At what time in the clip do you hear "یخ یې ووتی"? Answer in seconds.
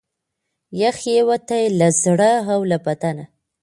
0.81-1.63